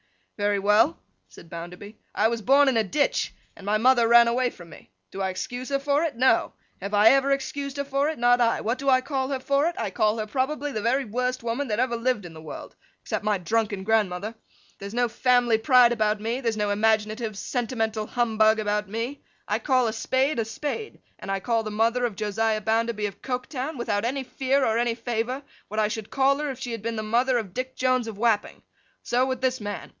'Very 0.35 0.57
well,' 0.57 0.97
said 1.29 1.47
Bounderby. 1.51 1.95
'I 2.15 2.27
was 2.29 2.41
born 2.41 2.67
in 2.67 2.75
a 2.75 2.83
ditch, 2.83 3.31
and 3.55 3.63
my 3.63 3.77
mother 3.77 4.07
ran 4.07 4.27
away 4.27 4.49
from 4.49 4.69
me. 4.69 4.89
Do 5.11 5.21
I 5.21 5.29
excuse 5.29 5.69
her 5.69 5.77
for 5.77 6.01
it? 6.03 6.15
No. 6.15 6.53
Have 6.81 6.95
I 6.95 7.09
ever 7.09 7.29
excused 7.29 7.77
her 7.77 7.85
for 7.85 8.09
it? 8.09 8.17
Not 8.17 8.41
I. 8.41 8.61
What 8.61 8.79
do 8.79 8.89
I 8.89 9.01
call 9.01 9.27
her 9.27 9.39
for 9.39 9.67
it? 9.67 9.75
I 9.77 9.91
call 9.91 10.17
her 10.17 10.25
probably 10.25 10.71
the 10.71 10.81
very 10.81 11.05
worst 11.05 11.43
woman 11.43 11.67
that 11.67 11.79
ever 11.79 11.95
lived 11.95 12.25
in 12.25 12.33
the 12.33 12.41
world, 12.41 12.75
except 13.03 13.23
my 13.23 13.37
drunken 13.37 13.83
grandmother. 13.83 14.33
There's 14.79 14.95
no 14.95 15.07
family 15.07 15.59
pride 15.59 15.91
about 15.91 16.19
me, 16.19 16.41
there's 16.41 16.57
no 16.57 16.71
imaginative 16.71 17.37
sentimental 17.37 18.07
humbug 18.07 18.57
about 18.57 18.89
me. 18.89 19.21
I 19.47 19.59
call 19.59 19.87
a 19.87 19.93
spade 19.93 20.39
a 20.39 20.45
spade; 20.45 20.99
and 21.19 21.29
I 21.29 21.39
call 21.39 21.61
the 21.61 21.69
mother 21.69 22.03
of 22.05 22.15
Josiah 22.15 22.61
Bounderby 22.61 23.05
of 23.05 23.21
Coketown, 23.21 23.77
without 23.77 24.03
any 24.05 24.23
fear 24.23 24.65
or 24.65 24.79
any 24.79 24.95
favour, 24.95 25.43
what 25.67 25.79
I 25.79 25.87
should 25.89 26.09
call 26.09 26.37
her 26.39 26.49
if 26.49 26.57
she 26.57 26.71
had 26.71 26.81
been 26.81 26.95
the 26.95 27.03
mother 27.03 27.37
of 27.37 27.53
Dick 27.53 27.75
Jones 27.75 28.07
of 28.07 28.17
Wapping. 28.17 28.63
So, 29.03 29.27
with 29.27 29.41
this 29.41 29.61
man. 29.61 29.89